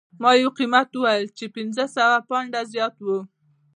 [0.21, 3.07] ما یو قیمت وویل چې پنځه سوه پونډه زیات و